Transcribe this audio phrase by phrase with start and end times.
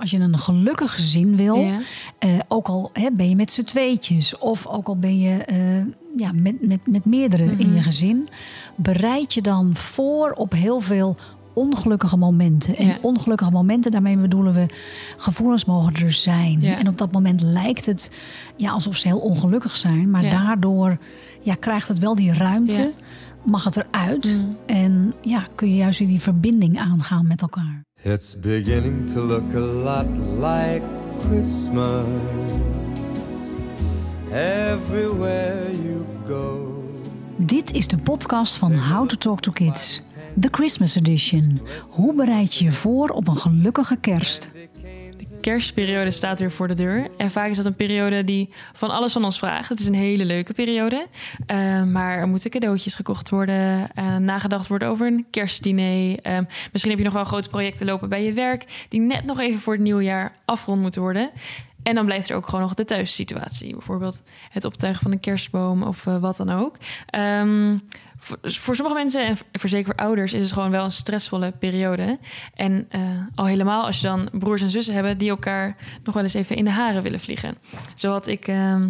[0.00, 1.78] als je een gelukkig gezin wil, Ja.
[2.18, 5.56] eh, ook al hè, ben je met z'n tweetjes of ook al ben je eh,
[6.16, 7.74] ja, met, met, met meerdere in Mhm.
[7.74, 8.28] je gezin,
[8.76, 11.16] bereid je dan voor op heel veel
[11.54, 12.76] ongelukkige momenten.
[12.76, 12.98] En Ja.
[13.02, 14.66] ongelukkige momenten, daarmee bedoelen we
[15.16, 16.60] gevoelens mogen er zijn.
[16.60, 16.78] Ja.
[16.78, 18.10] En op dat moment lijkt het
[18.56, 20.96] ja, alsof ze heel ongelukkig zijn, maar daardoor
[21.40, 22.92] ja, krijgt het wel die ruimte.
[23.44, 24.56] Mag het eruit Mm.
[24.66, 27.84] en ja, kun je juist weer die verbinding aangaan met elkaar.
[28.02, 30.06] It's beginning to look a lot
[30.38, 30.82] like
[31.28, 32.06] Christmas
[34.32, 36.82] everywhere you go.
[37.36, 40.02] Dit is de podcast van How to Talk to Kids,
[40.34, 41.60] de Christmas Edition.
[41.90, 44.48] Hoe bereid je je voor op een gelukkige kerst?
[45.40, 47.08] Kerstperiode staat weer voor de deur.
[47.16, 49.68] En vaak is dat een periode die van alles van ons vraagt.
[49.68, 51.06] Het is een hele leuke periode.
[51.46, 53.88] Eh, maar er moeten cadeautjes gekocht worden.
[53.94, 56.18] eh, nagedacht worden over een kerstdiner.
[56.18, 56.38] Eh,
[56.72, 58.86] misschien heb je nog wel grote projecten lopen bij je werk...
[58.88, 61.30] die net nog even voor het nieuwjaar afgerond moeten worden.
[61.82, 63.72] En dan blijft er ook gewoon nog de thuissituatie.
[63.72, 66.76] Bijvoorbeeld het optuigen van een kerstboom of eh, wat dan ook.
[67.06, 67.76] Ehm,
[68.20, 71.52] voor, voor sommige mensen en voor zeker voor ouders is het gewoon wel een stressvolle
[71.58, 72.18] periode.
[72.54, 73.00] En eh,
[73.34, 76.56] al helemaal als je dan broers en zussen hebben die elkaar nog wel eens even
[76.56, 77.58] in de haren willen vliegen.
[77.94, 78.48] Zo had ik.
[78.48, 78.88] ehm,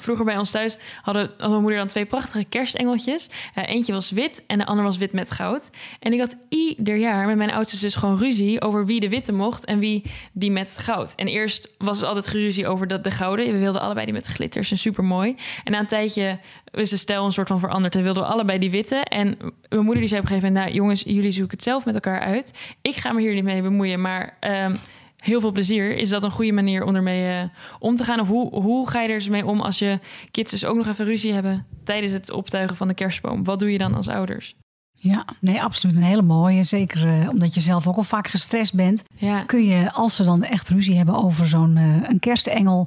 [0.00, 3.30] Vroeger bij ons thuis hadden had mijn moeder dan twee prachtige kerstengeltjes.
[3.54, 5.70] Eh, eentje was wit en de ander was wit met goud.
[6.00, 9.32] En ik had ieder jaar met mijn oudste zus gewoon ruzie over wie de witte
[9.32, 11.14] mocht en wie die met goud.
[11.14, 13.52] En eerst was het altijd geruzie over dat de gouden.
[13.52, 15.34] We wilden allebei die met glitters en super mooi.
[15.64, 16.38] En na een tijdje
[16.72, 18.96] is de stijl een soort van veranderd en wilden we allebei die witte.
[18.96, 19.36] En
[19.68, 21.94] mijn moeder die zei op een gegeven moment: Nou, jongens, jullie zoeken het zelf met
[21.94, 22.58] elkaar uit.
[22.82, 24.36] Ik ga me hier niet mee bemoeien, maar.
[24.40, 24.74] ehm,
[25.24, 25.96] heel veel plezier.
[25.96, 28.20] Is dat een goede manier om ermee eh, om te gaan?
[28.20, 29.98] Of hoe, hoe ga je er mee om als je
[30.30, 33.44] kids dus ook nog even ruzie hebben tijdens het optuigen van de kerstboom?
[33.44, 34.54] Wat doe je dan als ouders?
[35.00, 36.62] Ja, nee, absoluut een hele mooie.
[36.62, 39.02] Zeker eh, omdat je zelf ook al vaak gestrest bent.
[39.16, 42.86] Ja, Kun je, als ze dan echt ruzie hebben over zo'n eh, een kerstengel...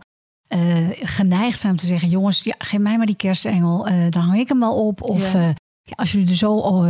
[1.02, 2.10] geneigd zijn om te zeggen...
[2.10, 3.88] jongens, ja, geef mij maar die kerstengel.
[4.10, 5.02] dan hang ik hem wel op.
[5.02, 5.54] Of Ja.
[5.84, 6.84] ja, als jullie er zo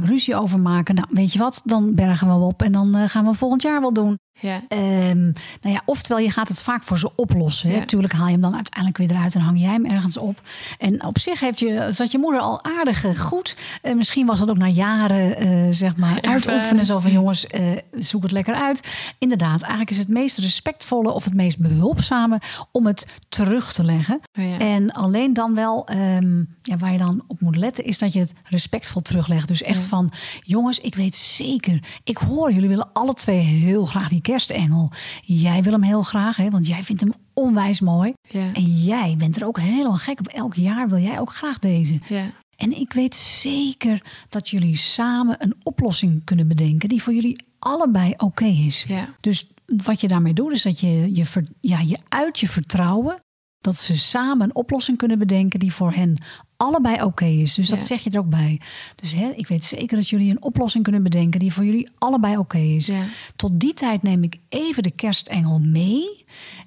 [0.00, 0.94] ruzie over maken...
[0.94, 2.62] nou, weet je wat, dan bergen we hem op.
[2.62, 4.16] En dan gaan we volgend jaar wel doen.
[4.40, 5.22] Ja, Ehm,
[5.60, 7.70] nou ja, oftewel, je gaat het vaak voor ze oplossen.
[7.70, 7.84] Ja.
[7.84, 10.40] Tuurlijk haal je hem dan uiteindelijk weer eruit en hang jij hem ergens op.
[10.78, 13.56] En op zich heeft je, zat je moeder al aardig eh, goed.
[13.82, 16.86] Eh, misschien was dat ook na jaren, eh, zeg maar, uitoefenen.
[16.86, 17.46] Zo van jongens,
[17.92, 18.88] zoek het lekker uit.
[19.18, 22.40] Inderdaad, eigenlijk is het meest respectvolle of het meest behulpzame
[22.70, 24.20] om het terug te leggen.
[24.38, 24.58] Oh ja.
[24.58, 28.18] En alleen dan wel, ehm, ja, waar je dan op moet letten, is dat je
[28.18, 29.48] het respectvol teruglegt.
[29.48, 34.08] Dus echt van, jongens, ik weet zeker, ik hoor, jullie willen alle twee heel graag
[34.08, 34.90] die kerstengel.
[35.22, 38.12] Jij wil hem heel graag, hè, want jij vindt hem onwijs mooi.
[38.28, 40.26] ja, En jij bent er ook helemaal gek op.
[40.28, 41.98] Elk jaar wil jij ook graag deze.
[42.08, 47.44] ja, En ik weet zeker dat jullie samen een oplossing kunnen bedenken die voor jullie
[47.58, 48.84] allebei oké is.
[48.88, 52.48] ja, Dus wat je daarmee doet, is dat je je, ver- ja, je uit je
[52.48, 53.16] vertrouwen
[53.60, 56.16] dat ze samen een oplossing kunnen bedenken die voor hen
[56.56, 57.54] allebei oké is.
[57.54, 57.84] Dus dat Ja.
[57.84, 58.60] zeg je er ook bij.
[58.96, 62.36] Dus hè, ik weet zeker dat jullie een oplossing kunnen bedenken die voor jullie allebei
[62.36, 62.86] oké is.
[62.86, 63.02] ja.
[63.36, 66.24] Tot die tijd neem ik even de kerstengel mee.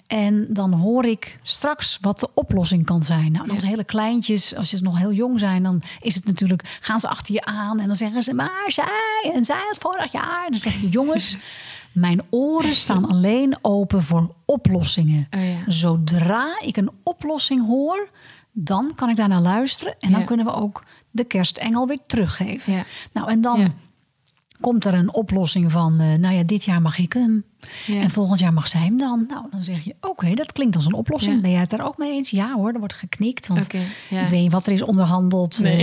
[0.07, 3.31] En dan hoor ik straks wat de oplossing kan zijn.
[3.31, 3.67] Nou, als Ja.
[3.67, 7.33] hele kleintjes, als ze nog heel jong zijn, dan is het natuurlijk, gaan ze achter
[7.33, 10.43] je aan en dan zeggen ze, maar zij en zij het vorig jaar.
[10.45, 11.37] En dan zeg je, jongens,
[11.93, 15.27] mijn oren staan alleen open voor oplossingen.
[15.31, 15.71] Oh ja.
[15.71, 18.09] Zodra ik een oplossing hoor,
[18.59, 19.95] dan kan ik daarnaar luisteren.
[19.99, 20.25] En dan Ja.
[20.25, 22.73] kunnen we ook de kerstengel weer teruggeven.
[22.73, 22.83] Ja.
[23.13, 23.71] Nou, en dan Ja.
[24.61, 27.43] komt er een oplossing van, eh, nou ja, dit jaar mag ik hem.
[27.87, 29.25] En volgend jaar mag zij hem dan.
[29.27, 31.35] Nou, dan zeg je, oké, dat klinkt als een oplossing.
[31.35, 31.41] Ja.
[31.41, 32.29] Ben jij het daar ook mee eens?
[32.29, 33.47] Ja hoor, er wordt geknikt.
[33.47, 35.59] Want ik weet niet wat er is onderhandeld.
[35.59, 35.77] Nee.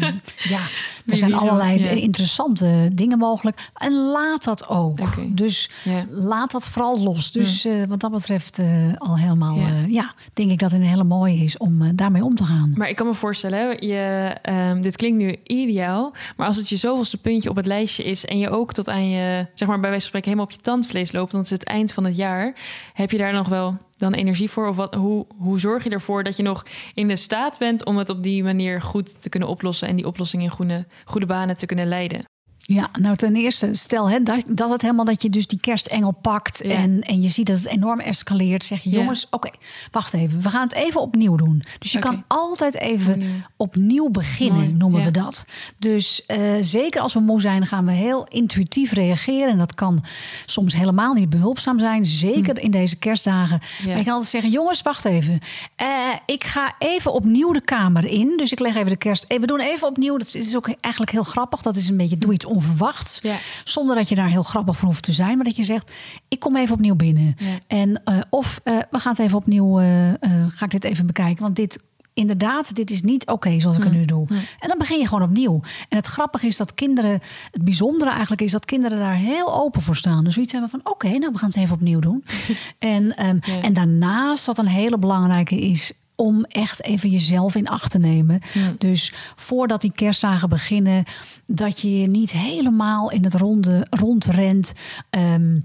[0.54, 0.60] ja,
[1.06, 1.90] er zijn allerlei ja.
[1.90, 3.68] interessante dingen mogelijk.
[3.74, 4.98] En laat dat ook.
[5.36, 6.04] Dus Ja.
[6.08, 7.32] laat dat vooral los.
[7.32, 8.66] Dus eh, wat dat betreft eh,
[8.98, 9.68] al helemaal, Ja.
[9.88, 10.14] ja.
[10.32, 12.72] denk ik dat het een hele mooie is om eh, daarmee om te gaan.
[12.76, 16.76] Maar ik kan me voorstellen, je, ehm, dit klinkt nu ideaal, maar als het je
[16.76, 19.90] zoveelste puntje op het lijstje is en je ook tot aan je, zeg maar bij
[19.90, 22.16] wijze van spreken, helemaal op je tandvlees loopt, want het is het eind van het
[22.16, 22.54] jaar,
[22.92, 24.68] heb je daar nog wel dan energie voor?
[24.68, 26.64] Of wat, hoe, hoe zorg je ervoor dat je nog
[26.94, 30.06] in de staat bent om het op die manier goed te kunnen oplossen en die
[30.06, 32.24] oplossing in goede, goede banen te kunnen leiden?
[32.72, 36.14] Ja, nou ten eerste, stel hè, dat, dat het helemaal dat je dus die kerstengel
[36.22, 36.70] pakt Ja.
[36.74, 38.96] en, en je ziet dat het enorm escaleert, zeg je Ja.
[38.98, 39.50] jongens, oké,
[39.90, 41.62] wacht even, we gaan het even opnieuw doen.
[41.78, 43.28] Dus je kan altijd even Opnieuw.
[43.56, 45.04] opnieuw, beginnen, Mooi, noemen ja.
[45.04, 45.44] we dat.
[45.78, 49.48] Dus eh, zeker als we moe zijn, gaan we heel intuïtief reageren.
[49.50, 50.04] En dat kan
[50.46, 53.60] soms helemaal niet behulpzaam zijn, zeker in deze kerstdagen.
[53.78, 53.86] Hm.
[53.88, 55.38] Maar je kan altijd zeggen, jongens, wacht even.
[55.76, 55.86] Eh,
[56.26, 58.32] ik ga even opnieuw de kamer in.
[58.36, 59.24] Dus ik leg even de kerst.
[59.28, 60.16] eh, We doen even opnieuw.
[60.18, 61.62] Dat is ook eigenlijk heel grappig.
[61.62, 63.18] Dat is een beetje doe iets onverwachts.
[63.22, 63.36] Ja.
[63.64, 65.36] Zonder dat je daar heel grappig voor hoeft te zijn.
[65.36, 65.90] Maar dat je zegt,
[66.28, 67.36] ik kom even opnieuw binnen.
[67.38, 67.58] Ja.
[67.66, 70.12] En, eh, of eh, we gaan het even opnieuw, eh,
[70.54, 71.42] ga ik dit even bekijken.
[71.42, 71.78] Want dit,
[72.14, 74.26] inderdaad, dit is niet oké zoals ik het nu doe.
[74.58, 75.60] En dan begin je gewoon opnieuw.
[75.88, 77.20] En het grappige is dat kinderen,
[77.50, 80.24] het bijzondere eigenlijk is dat kinderen daar heel open voor staan.
[80.24, 82.24] Dus zoiets hebben van, oké, nou we gaan het even opnieuw doen.
[82.78, 83.60] en, ehm, Ja.
[83.60, 88.40] en daarnaast, wat een hele belangrijke is om echt even jezelf in acht te nemen.
[88.78, 91.04] Dus voordat die kerstdagen beginnen,
[91.46, 94.72] dat je je niet helemaal in het ronde rondrent.
[95.10, 95.58] ehm,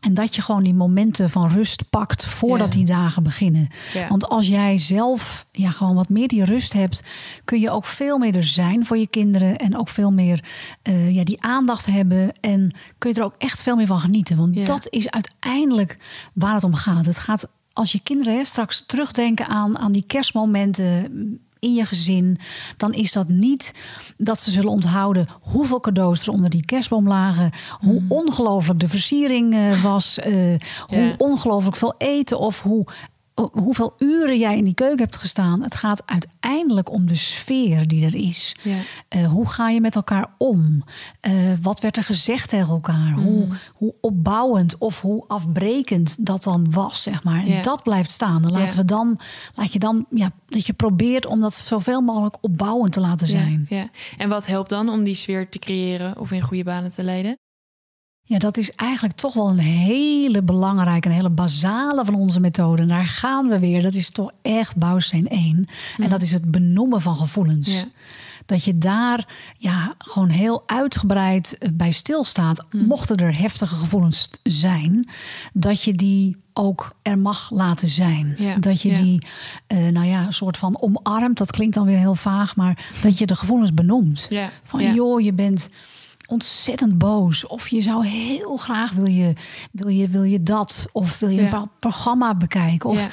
[0.00, 2.78] en dat je gewoon die momenten van rust pakt voordat Ja.
[2.78, 3.68] die dagen beginnen.
[3.94, 4.08] Ja.
[4.08, 7.02] Want als jij zelf ja, gewoon wat meer die rust hebt,
[7.44, 9.56] kun je ook veel meer er zijn voor je kinderen.
[9.56, 10.44] En ook veel meer
[10.82, 12.32] eh, ja, die aandacht hebben.
[12.40, 14.36] En kun je er ook echt veel meer van genieten.
[14.36, 14.64] Want Ja.
[14.64, 15.98] dat is uiteindelijk
[16.34, 17.06] waar het om gaat.
[17.06, 21.12] Het gaat als je kinderen hè, straks terugdenken aan, aan die kerstmomenten
[21.58, 22.38] in je gezin,
[22.76, 23.74] dan is dat niet
[24.16, 29.54] dat ze zullen onthouden hoeveel cadeaus er onder die kerstboom lagen, hoe ongelooflijk de versiering
[29.54, 30.54] eh, was, eh,
[30.86, 32.86] hoe ongelooflijk veel eten of hoe
[33.52, 35.62] hoeveel uren jij in die keuken hebt gestaan.
[35.62, 38.56] Het gaat uiteindelijk om de sfeer die er is.
[38.62, 38.76] Ja.
[39.08, 40.84] Eh, hoe ga je met elkaar om?
[41.20, 41.32] Eh,
[41.62, 43.12] wat werd er gezegd tegen elkaar?
[43.12, 43.52] Hoe, Mm.
[43.74, 47.46] hoe opbouwend of hoe afbrekend dat dan was, zeg maar.
[47.46, 48.42] En dat blijft staan.
[48.42, 48.80] Dan laten Ja.
[48.80, 49.18] we dan,
[49.54, 53.68] laat je dan, ja, dat je probeert om dat zoveel mogelijk opbouwend te laten zijn.
[54.16, 57.38] En wat helpt dan om die sfeer te creëren of in goede banen te leiden?
[58.26, 62.82] Ja, dat is eigenlijk toch wel een hele belangrijke, een hele basale van onze methode.
[62.82, 63.82] En daar gaan we weer.
[63.82, 65.66] Dat is toch echt bouwsteen 1.
[65.98, 67.68] En dat is het benoemen van gevoelens.
[67.68, 67.74] Mm.
[67.74, 67.84] Ja.
[68.46, 69.28] Dat je daar
[69.58, 72.66] ja, gewoon heel uitgebreid eh, bij stilstaat.
[72.70, 72.86] Mm.
[72.86, 75.08] Mochten er heftige gevoelens zijn,
[75.52, 78.34] dat je die ook er mag laten zijn.
[78.38, 79.00] Ja, Dat je ja.
[79.02, 79.26] die,
[79.66, 81.38] eh, nou ja, een soort van omarmt.
[81.38, 84.28] Dat klinkt dan weer heel vaag, maar dat je de gevoelens benoemt.
[84.62, 85.68] Van joh, je bent
[86.26, 87.46] ontzettend boos.
[87.46, 89.32] Of je zou heel graag wil je,
[89.72, 90.86] wil je, wil je dat.
[90.92, 91.68] Of wil je een Ja.
[91.78, 92.90] programma bekijken.
[92.90, 93.08] Of Ja.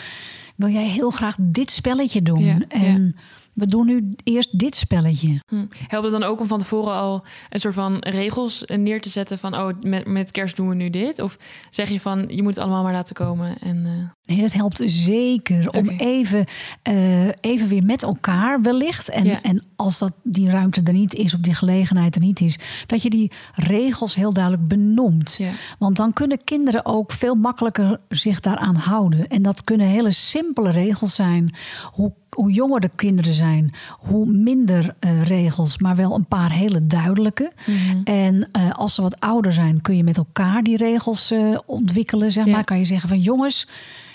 [0.56, 2.66] wil jij heel graag dit spelletje doen.
[2.68, 3.16] En
[3.54, 5.42] we doen nu eerst dit spelletje.
[5.48, 5.66] Hm.
[5.88, 9.40] Helpt het dan ook om van tevoren al een soort van regels neer te zetten
[9.40, 11.20] van oh, met, met kerst doen we nu dit?
[11.20, 11.38] Of
[11.70, 14.82] zeg je van je moet het allemaal maar laten komen en eh, Nee, dat helpt
[14.86, 16.46] zeker om even,
[16.82, 19.10] eh, even weer met elkaar wellicht.
[19.10, 19.42] En, Ja.
[19.42, 23.02] en als dat die ruimte er niet is of die gelegenheid er niet is, dat
[23.02, 25.36] je die regels heel duidelijk benoemt.
[25.38, 25.50] Ja.
[25.80, 29.28] Want dan kunnen kinderen ook veel makkelijker zich daaraan houden.
[29.28, 31.54] En dat kunnen hele simpele regels zijn.
[31.92, 36.88] Hoe, hoe jonger de kinderen zijn, hoe minder eh, regels, maar wel een paar hele
[36.88, 37.52] duidelijke.
[37.66, 38.02] Mhm.
[38.04, 42.32] En eh, als ze wat ouder zijn, kun je met elkaar die regels eh, ontwikkelen.
[42.32, 42.52] Zeg Ja.
[42.52, 42.64] maar.
[42.64, 43.68] Kan je zeggen van jongens,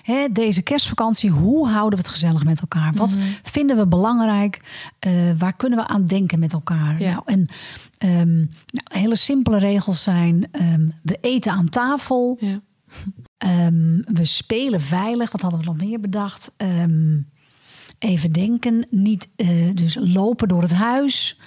[0.03, 2.93] hè, deze kerstvakantie, hoe houden we het gezellig met elkaar?
[2.95, 3.25] Wat Mhm.
[3.43, 4.61] vinden we belangrijk?
[5.39, 7.01] Waar kunnen we aan denken met elkaar?
[7.03, 7.11] Ja.
[7.11, 7.47] Nou, en
[7.99, 8.47] ehm, nou,
[9.01, 12.61] hele simpele regels zijn: ehm, we eten aan tafel, ja.
[13.39, 15.33] ehm, we spelen veilig.
[15.33, 16.55] Wat hadden we nog meer bedacht?
[17.99, 21.39] Even denken, niet eh, dus lopen door het huis.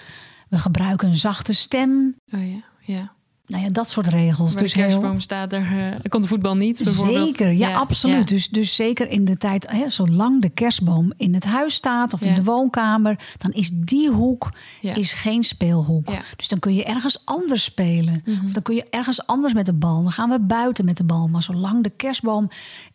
[0.50, 2.16] We gebruiken een zachte stem.
[2.31, 3.13] Oh ja, ja.
[3.50, 4.56] Nou ja, dat soort regels.
[4.56, 7.25] Dus de heel- kerstboom staat, daar eh, komt de voetbal niet bijvoorbeeld.
[7.28, 8.30] Zeker, ja, absoluut.
[8.30, 8.36] ja.
[8.36, 12.22] Dus, dus zeker in de tijd, hè, zolang de kerstboom in het huis staat of
[12.22, 14.50] in de woonkamer, dan is die hoek
[14.81, 16.07] is geen speelhoek.
[16.36, 18.22] Dus dan kun je ergens anders spelen.
[18.25, 18.46] Mhm.
[18.46, 20.04] Of dan kun je ergens anders met de bal.
[20.04, 21.28] Dan gaan we buiten met de bal.
[21.28, 22.50] Maar zolang de kerstboom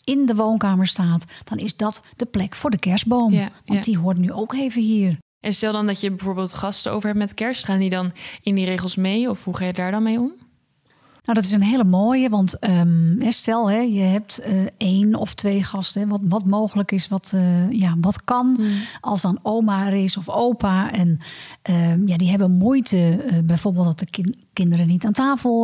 [0.05, 3.33] in de woonkamer staat, dan is dat de plek voor de kerstboom.
[3.65, 5.17] Want die hoort nu ook even hier.
[5.41, 8.13] En stel dan dat je bijvoorbeeld gasten over hebt met kerst, gaan die dan
[8.43, 9.31] in die regels mee?
[9.31, 10.33] Of hoe ga je daar dan mee om?
[11.25, 15.35] Nou, dat is een hele mooie, want ehm, stel hè, je hebt eh, één of
[15.35, 18.61] twee gasten, hè, wat, wat mogelijk is, wat, eh, ja, wat kan.
[19.01, 21.19] Als dan oma er is of opa en
[21.63, 22.97] ehm, ja, die hebben moeite,
[23.31, 25.63] eh, bijvoorbeeld dat de kin- kinderen niet aan tafel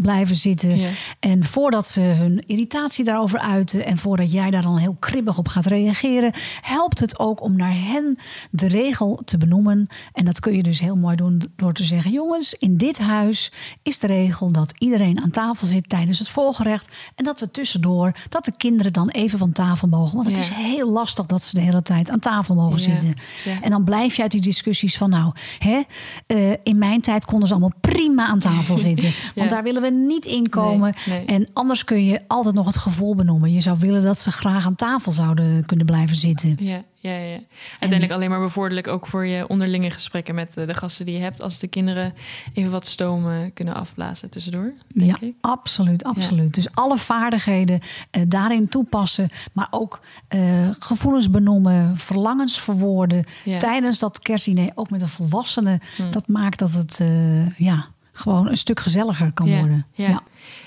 [0.00, 0.80] blijven zitten.
[1.20, 5.48] En voordat ze hun irritatie daarover uiten en voordat jij daar dan heel kribbig op
[5.48, 8.16] gaat reageren, helpt het ook om naar hen
[8.50, 9.86] de regel te benoemen.
[10.12, 13.52] En dat kun je dus heel mooi doen door te zeggen: jongens, in dit huis
[13.82, 18.12] is de regel dat iedereen aan tafel zit tijdens het voorgerecht en dat we tussendoor
[18.28, 20.42] dat de kinderen dan even van tafel mogen, want het Ja.
[20.42, 23.14] is heel lastig dat ze de hele tijd aan tafel mogen Ja, zitten.
[23.44, 23.60] ja.
[23.62, 25.82] En dan blijf je uit die discussies van nou, hè,
[26.26, 29.90] eh, in mijn tijd konden ze allemaal prima aan tafel zitten, want daar willen we
[29.90, 30.94] niet in komen.
[31.06, 31.26] Nee, nee.
[31.26, 33.52] En anders kun je altijd nog het gevoel benoemen.
[33.52, 36.56] Je zou willen dat ze graag aan tafel zouden kunnen blijven zitten.
[36.60, 37.38] Ja, ja, ja.
[37.70, 41.20] Uiteindelijk alleen maar bevorderlijk ook voor je onderlinge gesprekken met eh, de gasten die je
[41.20, 41.42] hebt.
[41.42, 42.14] Als de kinderen
[42.54, 45.34] even wat stoom eh, kunnen afblazen tussendoor, denk ja, ik.
[45.40, 46.54] absoluut, absoluut.
[46.54, 50.40] Dus alle vaardigheden eh, daarin toepassen, maar ook eh,
[50.78, 53.58] gevoelens benoemen, verlangens verwoorden Ja.
[53.58, 55.80] tijdens dat kerstdiner, ook met een volwassene.
[56.10, 59.86] Dat maakt dat het eh, ja, gewoon een stuk gezelliger kan worden.
[59.92, 60.22] ja.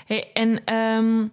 [0.06, 1.26] Hey, en ehm,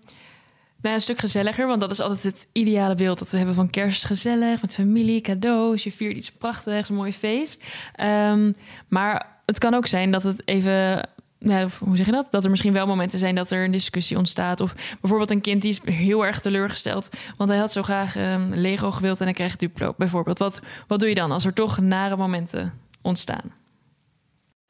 [0.82, 3.70] nou, een stuk gezelliger, want dat is altijd het ideale beeld dat we hebben van
[3.70, 7.64] kerst gezellig met familie, cadeaus, je viert iets prachtigs, een mooi feest.
[7.96, 8.52] Ehm,
[8.88, 11.10] maar het kan ook zijn dat het even
[11.80, 12.32] hoe zeg je dat?
[12.32, 14.62] Dat er misschien wel momenten zijn dat er een discussie ontstaat.
[14.62, 17.10] Of bijvoorbeeld een kind die is heel erg teleurgesteld.
[17.38, 20.40] Want hij had zo graag ehm, Lego gewild en hij krijgt Duplo bijvoorbeeld.
[20.40, 23.59] Wat, wat doe je dan als er toch nare momenten ontstaan?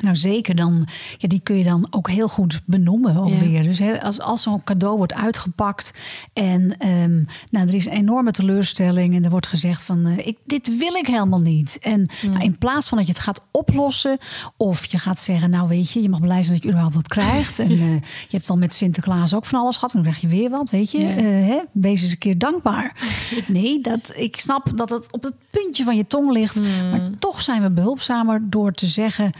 [0.03, 0.87] Nou zeker, dan,
[1.17, 3.37] ja, die kun je dan ook heel goed benoemen ook Ja.
[3.37, 3.63] weer.
[3.63, 5.93] Dus hè, als, als zo'n cadeau wordt uitgepakt
[6.33, 10.37] en ehm, nou, er is een enorme teleurstelling en er wordt gezegd van eh, ik,
[10.45, 11.77] dit wil ik helemaal niet.
[11.81, 14.17] En nou, in plaats van dat je het gaat oplossen
[14.57, 17.07] of je gaat zeggen, nou weet je, je mag blij zijn dat je überhaupt wat
[17.07, 17.59] krijgt.
[17.69, 17.93] En eh,
[18.27, 20.69] je hebt al met Sinterklaas ook van alles gehad en dan krijg je weer wat,
[20.69, 20.99] weet je.
[20.99, 21.15] Ja.
[21.15, 22.95] Eh, hè, wees eens een keer dankbaar.
[23.47, 26.59] Nee, dat, ik snap dat het op het puntje van je tong ligt.
[26.91, 29.31] Maar toch zijn we behulpzamer door te zeggen...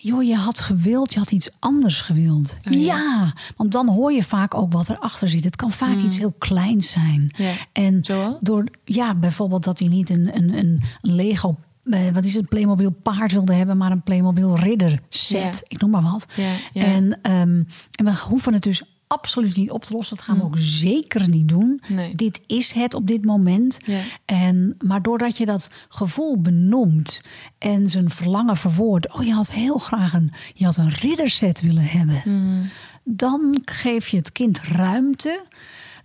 [0.00, 2.56] Joh, je had gewild, je had iets anders gewild.
[2.66, 2.80] Oh ja.
[2.80, 3.34] ja.
[3.56, 5.44] want dan hoor je vaak ook wat erachter zit.
[5.44, 7.30] Het kan vaak iets heel kleins zijn.
[7.36, 7.52] Ja.
[7.72, 8.36] En Zoals?
[8.40, 12.48] door, ja, bijvoorbeeld dat hij niet een, een, een Lego, eh, wat is het, een
[12.48, 15.62] Playmobil paard wilde hebben, maar een Playmobil ridder set.
[15.66, 16.26] Ik noem maar wat.
[16.72, 17.62] En, ehm,
[17.92, 20.16] en we hoeven het dus absoluut niet op te lossen.
[20.16, 21.82] Dat gaan we ook zeker niet doen.
[21.88, 21.96] Mm.
[21.96, 22.14] Nee.
[22.14, 23.78] Dit is het op dit moment.
[23.84, 24.00] Ja.
[24.24, 27.20] En, maar doordat je dat gevoel benoemt
[27.58, 29.12] en zijn verlangen verwoordt.
[29.12, 32.22] Oh, je had heel graag een, je had een ridderset willen hebben.
[32.24, 32.70] Mm.
[33.04, 35.44] Dan geef je het kind ruimte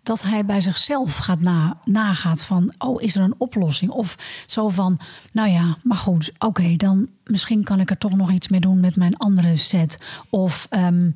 [0.03, 2.73] dat hij bij zichzelf gaat na, nagaat van...
[2.77, 3.91] oh, is er een oplossing?
[3.91, 4.99] Of zo van,
[5.31, 6.75] nou ja, maar goed, oké...
[6.75, 9.97] dan misschien kan ik er toch nog iets mee doen met mijn andere set.
[10.29, 11.09] Of, ehm,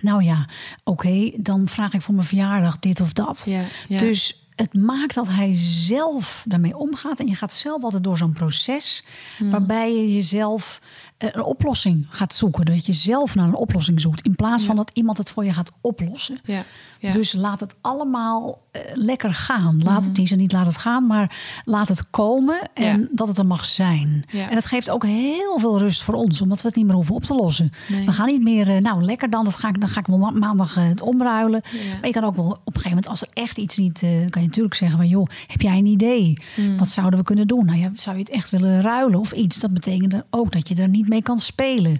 [0.00, 0.48] nou ja,
[0.84, 3.42] oké, dan vraag ik voor mijn verjaardag dit of dat.
[3.46, 3.98] Ja, ja.
[3.98, 7.20] Dus het maakt dat hij zelf daarmee omgaat.
[7.20, 9.04] En je gaat zelf altijd door zo'n proces...
[9.36, 9.50] Hmm.
[9.50, 10.80] waarbij je jezelf
[11.18, 12.64] een oplossing gaat zoeken.
[12.64, 14.20] Dat je zelf naar een oplossing zoekt...
[14.20, 16.38] in plaats van dat iemand het voor je gaat oplossen.
[16.44, 16.62] Ja,
[16.98, 17.12] ja.
[17.12, 19.82] Dus laat het allemaal eh, lekker gaan.
[19.82, 23.38] Laat het niet zo niet laat het gaan, maar laat het komen en dat het
[23.38, 24.24] er mag zijn.
[24.32, 27.14] En dat geeft ook heel veel rust voor ons, omdat we het niet meer hoeven
[27.14, 27.70] op te lossen.
[27.88, 28.06] Nee.
[28.06, 30.18] We gaan niet meer, eh, nou lekker dan, dat ga ik, dan ga ik wel
[30.18, 31.62] ma- maandag eh, het omruilen.
[31.98, 34.10] Maar je kan ook wel op een gegeven moment, als er echt iets niet, eh,
[34.30, 36.32] kan je natuurlijk zeggen van joh, heb jij een idee?
[36.56, 36.78] Mm.
[36.78, 37.66] Wat zouden we kunnen doen?
[37.66, 39.60] Nou ja, zou je het echt willen ruilen of iets?
[39.60, 41.96] Dat betekent ook dat je er niet mee kan spelen.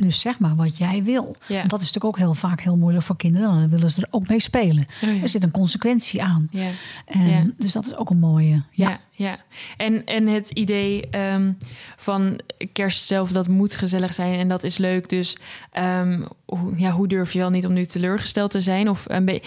[0.00, 1.36] Dus zeg maar wat jij wil.
[1.46, 1.58] Ja.
[1.58, 3.48] Want dat is natuurlijk ook heel vaak heel moeilijk voor kinderen.
[3.48, 4.84] Dan willen ze er ook mee spelen.
[5.04, 5.22] Oh ja.
[5.22, 6.48] Er zit een consequentie aan.
[6.50, 6.68] Ja.
[7.06, 7.54] En.
[7.58, 8.62] Dus dat is ook een mooie.
[8.70, 9.00] Ja.
[9.10, 9.36] Ja.
[9.76, 11.52] En, en het idee ehm,
[11.96, 12.40] van
[12.72, 15.08] kerst zelf, dat moet gezellig zijn en dat is leuk.
[15.08, 15.36] Dus
[15.72, 18.88] ehm, hoe, ja, hoe durf je wel niet om nu teleurgesteld te zijn?
[18.88, 19.42] Of een, be-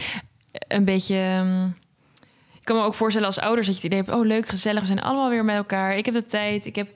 [0.51, 1.15] een beetje...
[1.15, 1.67] ehm,
[2.69, 4.19] kan me ook voorstellen als ouders dat je het idee hebt...
[4.19, 5.97] oh, leuk, gezellig, we zijn allemaal weer met elkaar.
[5.97, 6.87] Ik heb de tijd, ik heb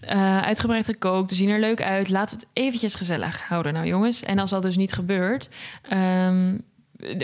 [0.00, 2.08] eh, uitgebreid gekookt, we zien er leuk uit.
[2.08, 4.22] Laten we het eventjes gezellig houden, nou jongens.
[4.22, 5.48] En als dat dus niet gebeurt...
[5.82, 6.58] ehm,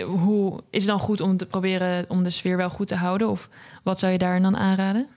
[0.05, 3.29] hoe is het dan goed om te proberen om de sfeer wel goed te houden?
[3.29, 3.49] Of
[3.83, 5.07] wat zou je daar dan aanraden?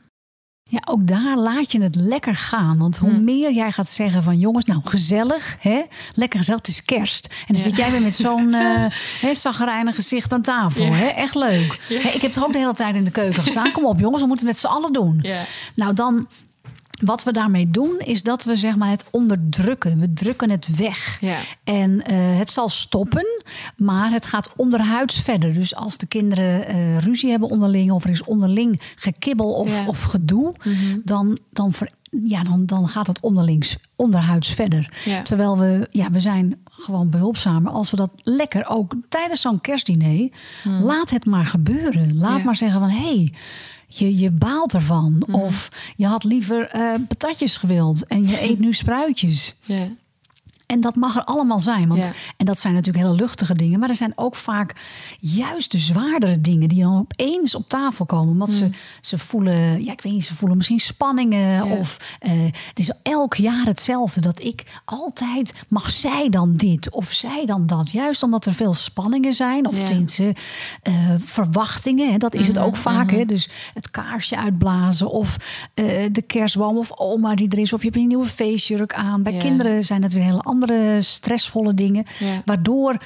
[0.72, 2.78] Ja, ook daar laat je het lekker gaan.
[2.78, 3.24] Want hoe Hm.
[3.24, 5.80] meer jij gaat zeggen van jongens, nou gezellig, hè?
[6.14, 7.26] lekker gezellig, het is kerst.
[7.26, 7.62] En dan Ja.
[7.62, 8.54] zit jij weer met zo'n
[9.32, 10.84] zagrijnig gezicht aan tafel.
[10.84, 10.92] Ja.
[10.92, 11.06] Hè?
[11.06, 11.78] Echt leuk.
[11.88, 13.72] Hè, ik heb toch ook de hele tijd in de keuken gestaan.
[13.72, 15.24] Kom op jongens, we moeten het met z'n allen doen.
[15.74, 16.26] Nou, dan
[17.00, 19.98] wat we daarmee doen, is dat we zeg maar het onderdrukken.
[19.98, 21.18] We drukken het weg.
[21.20, 21.36] Ja.
[21.64, 23.26] En eh, het zal stoppen,
[23.76, 25.54] maar het gaat onderhuids verder.
[25.54, 29.86] Dus als de kinderen eh, ruzie hebben onderling, of er is onderling gekibbel of, Ja.
[29.86, 30.54] of gedoe,
[31.04, 31.90] dan, dan, ver-
[32.22, 34.92] ja, dan, dan gaat het onderlings, onderhuids verder.
[35.04, 35.22] Ja.
[35.22, 40.28] Terwijl we, ja, we zijn gewoon behulpzamer als we dat lekker ook tijdens zo'n kerstdiner,
[40.64, 42.16] laat het maar gebeuren.
[42.18, 42.98] Laat maar zeggen van hé.
[43.16, 43.32] Hey,
[43.98, 45.26] je, je baalt ervan.
[45.32, 49.54] Of je had liever eh, patatjes gewild en je eet nu spruitjes.
[49.64, 49.88] Ja.
[50.70, 51.88] En dat mag er allemaal zijn.
[51.88, 52.12] Want, Ja.
[52.36, 53.78] En dat zijn natuurlijk hele luchtige dingen.
[53.80, 54.74] Maar er zijn ook vaak
[55.18, 58.36] juist de zwaardere dingen die dan opeens op tafel komen.
[58.38, 61.66] Want ze, ze voelen, ja, ik weet niet, ze voelen misschien spanningen.
[61.66, 61.76] Ja.
[61.76, 62.30] Of eh,
[62.68, 64.20] het is elk jaar hetzelfde.
[64.20, 67.90] Dat ik altijd, mag zij dan dit of zij dan dat?
[67.90, 69.66] Juist omdat er veel spanningen zijn.
[69.66, 69.84] Of Ja.
[69.84, 70.34] tenminste
[70.82, 72.10] eh, verwachtingen.
[72.12, 73.10] Hè, dat is het ook vaak.
[73.10, 73.24] Hè?
[73.24, 75.10] Dus het kaarsje uitblazen.
[75.10, 75.36] Of
[75.74, 76.78] eh, de kerstboom.
[76.78, 77.72] Of oma die er is.
[77.72, 79.22] Of je hebt een nieuwe feestjurk aan.
[79.22, 80.58] Bij kinderen zijn het weer hele andere
[81.00, 82.04] stressvolle dingen.
[82.18, 82.42] Ja.
[82.44, 82.96] Waardoor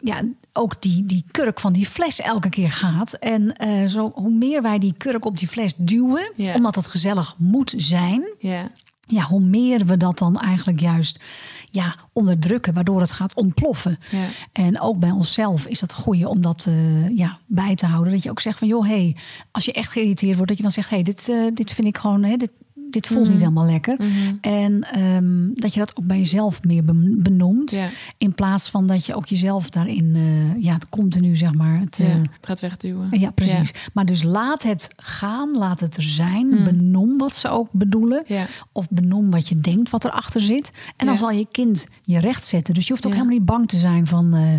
[0.00, 0.22] ja,
[0.52, 3.12] ook die, die kurk van die fles elke keer gaat.
[3.12, 6.54] En eh, zo, hoe meer wij die kurk op die fles duwen, Ja.
[6.54, 8.70] omdat het gezellig moet zijn, Ja.
[9.06, 11.24] ja, hoe meer we dat dan eigenlijk juist
[11.70, 13.98] ja, onderdrukken, waardoor het gaat ontploffen.
[14.10, 14.24] Ja.
[14.52, 18.12] En ook bij onszelf is dat goede om dat eh, ja, bij te houden.
[18.12, 19.16] Dat je ook zegt van joh, hey,
[19.50, 21.98] als je echt geïrriteerd wordt, dat je dan zegt, hey, dit, eh, dit vind ik
[21.98, 22.50] gewoon, hè, dit,
[22.90, 23.30] dit voelt Mhm.
[23.32, 23.94] niet helemaal lekker.
[23.98, 24.08] Mhm.
[24.40, 27.70] En ehm, dat je dat ook bij jezelf meer ben- benoemt.
[27.70, 31.80] Ja, In plaats van dat je ook jezelf daarin, eh, ja, het continu zeg maar.
[31.80, 33.08] Het, ja, eh, het gaat wegduwen.
[33.20, 33.72] ja, precies.
[33.92, 36.46] Maar dus laat het gaan, laat het er zijn.
[36.46, 36.64] Mm.
[36.64, 38.24] Benoem wat ze ook bedoelen.
[38.72, 40.70] Of benoem wat je denkt wat erachter zit.
[40.96, 42.74] En dan zal je kind je recht zetten.
[42.74, 44.54] Dus je hoeft ook helemaal niet bang te zijn van eh,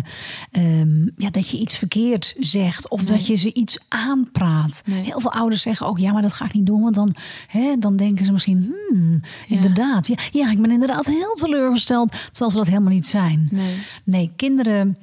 [0.80, 2.88] ehm, ja, dat je iets verkeerd zegt.
[2.88, 3.06] Of Nee.
[3.16, 4.82] dat je ze iets aanpraat.
[4.84, 5.04] Nee.
[5.04, 6.82] Heel veel ouders zeggen ook, ja, maar dat ga ik niet doen.
[6.82, 7.14] Want dan,
[7.46, 9.56] hè, dan denken ze misschien, hmm, Ja.
[9.56, 10.06] inderdaad.
[10.06, 12.10] Ja, ja, ik ben inderdaad heel teleurgesteld.
[12.30, 13.48] Terwijl ze dat helemaal niet zijn.
[13.50, 13.74] nee.
[14.04, 14.96] Nee, kinderen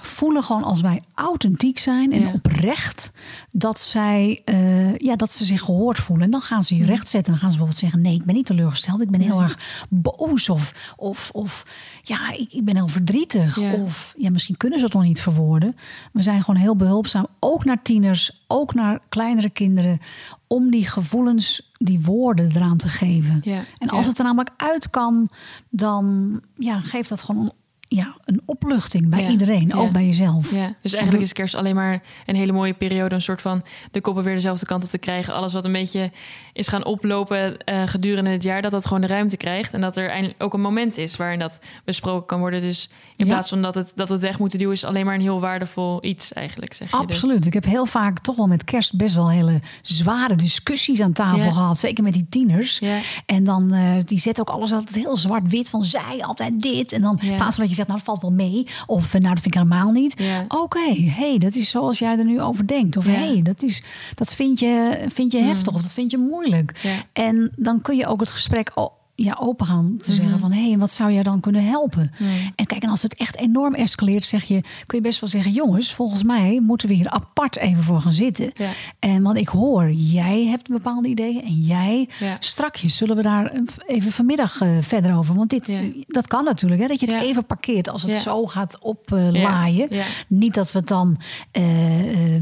[0.00, 2.30] voelen gewoon als wij authentiek zijn en Ja.
[2.32, 3.12] oprecht
[3.50, 6.24] dat zij eh, ja, dat ze zich gehoord voelen.
[6.24, 7.32] En dan gaan ze je recht zetten.
[7.32, 9.00] Dan gaan ze bijvoorbeeld zeggen: Nee, ik ben niet teleurgesteld.
[9.00, 9.58] Ik ben heel erg
[9.88, 10.48] boos.
[10.48, 11.66] Of, of, of
[12.02, 13.60] ja, ik, ik ben heel verdrietig.
[13.60, 13.72] Ja.
[13.72, 15.76] Of ja, misschien kunnen ze het nog niet verwoorden.
[16.12, 17.26] We zijn gewoon heel behulpzaam.
[17.40, 19.98] Ook naar tieners, ook naar kleinere kinderen.
[20.46, 23.42] Om die gevoelens, die woorden eraan te geven.
[23.78, 25.28] En als het er namelijk uit kan,
[25.70, 27.52] dan ja, geeft dat gewoon een,
[27.94, 29.74] ja, een opluchting bij Ja, iedereen, ja.
[29.74, 30.50] ook bij jezelf.
[30.54, 33.14] Ja, dus eigenlijk is kerst alleen maar een hele mooie periode.
[33.14, 35.34] Een soort van de koppen weer dezelfde kant op te krijgen.
[35.34, 36.10] Alles wat een beetje
[36.52, 39.72] is gaan oplopen eh, gedurende het jaar, dat dat gewoon de ruimte krijgt.
[39.72, 42.60] En dat er eindelijk ook een moment is waarin dat besproken kan worden.
[42.60, 45.14] Dus in plaats van dat, het, dat we het weg moeten duwen, is alleen maar
[45.14, 46.96] een heel waardevol iets eigenlijk, zeg je.
[46.96, 47.46] Dus- Absoluut.
[47.46, 51.50] Ik heb heel vaak toch wel met kerst best wel hele zware discussies aan tafel
[51.52, 51.78] gehad.
[51.78, 52.80] Zeker met die tieners.
[53.26, 56.92] En dan, eh, die zetten ook alles altijd heel zwart-wit van zij altijd dit.
[56.92, 58.66] En dan in plaats van dat je zegt, nou dat valt wel mee.
[58.86, 60.14] Of eh, nou dat vind ik helemaal niet.
[60.18, 60.44] Ja.
[60.48, 62.96] Oké, hey, dat is zoals jij er nu over denkt.
[62.96, 63.12] Of Ja.
[63.12, 63.82] hey, dat, is,
[64.14, 66.72] dat vind je, vind je heftig of dat vind je moeilijk.
[67.12, 68.70] En dan kun je ook het gesprek
[69.16, 70.20] ja, open gaan te Mhm.
[70.20, 70.52] zeggen van...
[70.52, 72.12] hé, hey, wat zou jij dan kunnen helpen?
[72.54, 75.52] En kijk, en als het echt enorm escaleert, zeg je, kun je best wel zeggen...
[75.52, 78.50] jongens, volgens mij moeten we hier apart even voor gaan zitten.
[78.54, 78.68] Ja.
[78.98, 82.08] En want ik hoor, jij hebt bepaalde ideeën en jij...
[82.20, 82.36] Ja.
[82.40, 83.52] Strakjes zullen we daar
[83.86, 85.34] even vanmiddag eh, verder over.
[85.34, 85.80] Want dit, Ja.
[86.06, 89.88] dat kan natuurlijk, hè, dat je het even parkeert als het zo gaat oplaaien.
[90.28, 91.16] Niet dat we het dan
[91.50, 91.62] eh,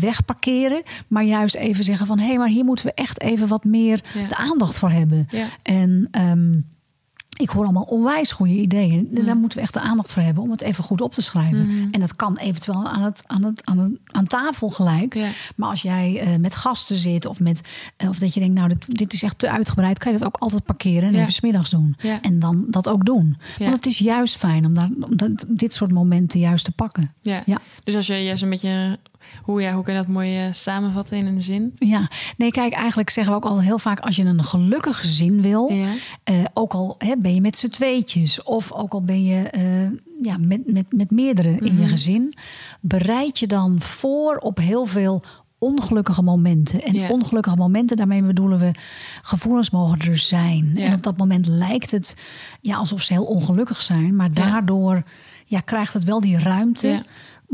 [0.00, 2.18] wegparkeren, maar juist even zeggen van...
[2.18, 5.28] hé, hey, maar hier moeten we echt even wat meer de aandacht voor hebben.
[5.62, 6.60] En ehm,
[7.42, 9.08] ik hoor allemaal onwijs goede ideeën.
[9.10, 9.24] Mm.
[9.24, 11.66] Daar moeten we echt de aandacht voor hebben om het even goed op te schrijven.
[11.66, 11.88] Mhm.
[11.90, 15.14] En dat kan eventueel aan, het, aan, het, aan, het, aan tafel gelijk.
[15.14, 15.28] Ja.
[15.56, 17.60] Maar als jij eh, met gasten zit of, met,
[17.96, 20.26] eh, of dat je denkt, nou, dit, dit is echt te uitgebreid, kan je dat
[20.26, 21.20] ook altijd parkeren en Ja.
[21.20, 21.96] even smiddags doen.
[22.00, 22.20] Ja.
[22.20, 23.36] En dan dat ook doen.
[23.58, 27.12] Want het is juist fijn om, daar, om dat, dit soort momenten juist te pakken.
[27.20, 27.42] Ja.
[27.46, 27.60] Ja.
[27.84, 28.98] Dus als je juist een beetje...
[29.42, 31.72] Hoe, ja, hoe kun je dat mooi eh, samenvatten in een zin?
[31.74, 35.42] Ja, nee, kijk, eigenlijk zeggen we ook al heel vaak: als je een gelukkig gezin
[35.42, 35.86] wil, Ja.
[36.24, 39.62] eh, ook al hè, ben je met z'n tweetjes, of ook al ben je eh,
[40.22, 41.88] ja, met, met, met meerdere in je Mhm.
[41.88, 42.34] gezin,
[42.80, 45.22] bereid je dan voor op heel veel
[45.58, 46.82] ongelukkige momenten.
[46.82, 47.08] En Ja.
[47.08, 48.70] ongelukkige momenten, daarmee bedoelen we,
[49.22, 50.70] gevoelens mogen er zijn.
[50.74, 50.84] Ja.
[50.84, 52.16] En op dat moment lijkt het
[52.60, 55.02] ja, alsof ze heel ongelukkig zijn, maar daardoor
[55.46, 57.02] ja, krijgt het wel die ruimte.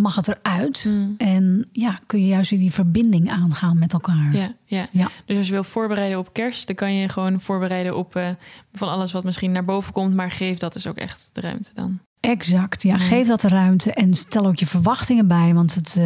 [0.00, 1.14] Mag het eruit Mm.
[1.18, 4.32] en ja, kun je juist weer die verbinding aangaan met elkaar.
[4.32, 4.86] Ja, ja.
[4.90, 5.08] Ja.
[5.26, 8.28] Dus als je wil voorbereiden op kerst, dan kan je gewoon voorbereiden op eh,
[8.72, 11.70] van alles wat misschien naar boven komt, maar geef dat dus ook echt de ruimte
[11.74, 12.00] dan.
[12.20, 12.98] Exact, ja.
[12.98, 15.54] Geef dat de ruimte en stel ook je verwachtingen bij.
[15.54, 16.04] Want het, eh,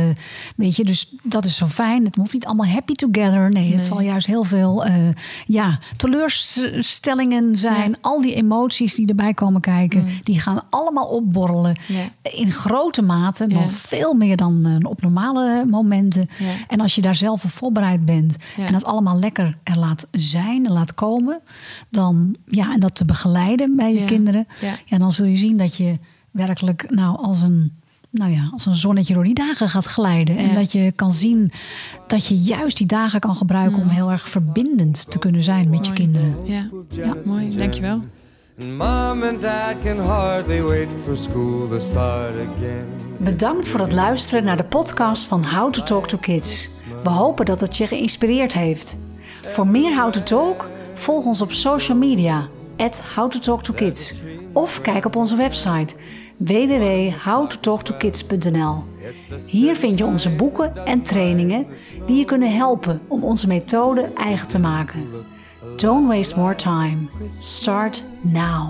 [0.56, 2.04] weet je, dus dat is zo fijn.
[2.04, 3.50] Het hoeft niet allemaal happy together.
[3.50, 4.94] Nee, het zal juist heel veel eh,
[5.46, 7.96] ja, teleurstellingen zijn.
[8.00, 10.08] Al die emoties die erbij komen kijken, Mm.
[10.22, 11.76] die gaan allemaal opborrelen.
[12.22, 16.28] In grote mate, nog veel meer dan eh, op normale momenten.
[16.68, 20.66] En als je daar zelf op voorbereid bent en dat allemaal lekker er laat zijn
[20.66, 21.40] en laat komen,
[21.90, 24.46] dan ja, en dat te begeleiden bij je kinderen,
[24.84, 25.98] ja, dan zul je zien dat je
[26.32, 27.72] werkelijk nou als een,
[28.10, 30.36] nou ja, als een zonnetje door die dagen gaat glijden.
[30.36, 30.54] En Ja.
[30.54, 31.52] dat je kan zien
[32.06, 35.86] dat je juist die dagen kan gebruiken om heel erg verbindend te kunnen zijn met
[35.86, 36.36] je kinderen.
[36.44, 37.16] Ja, Ja.
[37.24, 37.56] mooi.
[37.56, 38.00] Dankjewel.
[38.60, 42.86] And mom and dad can hardly wait for school to start again.
[43.18, 46.68] Bedankt voor het luisteren naar de podcast van How to Talk to Kids.
[47.02, 48.96] We hopen dat het je geïnspireerd heeft.
[49.42, 53.72] Voor meer How to Talk, volg ons op social media, at How to Talk to
[53.72, 54.14] Kids.
[54.52, 55.94] Of kijk op onze website
[56.36, 58.84] www.howtotalktokids.nl.
[59.46, 61.66] Hier vind je onze boeken en trainingen
[62.06, 65.02] die je kunnen helpen om onze methode eigen te maken.
[65.76, 66.96] Don't waste more time.
[67.40, 68.68] Start now.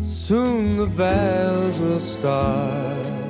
[0.00, 3.21] Soon the bells will start